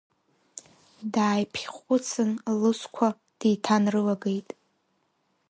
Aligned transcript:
Дааиԥхьхәыцын, 1.13 2.31
лусқәа 2.59 3.07
деиҭанрылагеит. 3.39 4.49